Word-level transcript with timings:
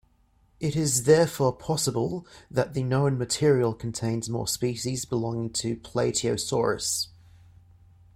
It 0.59 0.75
is 0.75 1.03
therefore 1.03 1.53
possible 1.53 2.25
that 2.49 2.73
the 2.73 2.81
known 2.81 3.19
material 3.19 3.75
contains 3.75 4.31
more 4.31 4.47
species 4.47 5.05
belonging 5.05 5.51
to 5.59 5.75
"Plateosaurus". 5.75 7.09